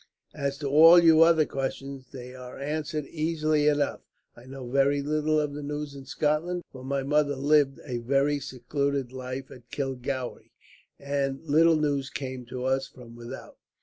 [0.33, 4.01] As to all your other questions, they are answered easily enough.
[4.35, 8.39] I know very little of the news in Scotland, for my mother lived a very
[8.39, 10.53] secluded life at Kilgowrie,
[10.99, 13.57] and little news came to us from without.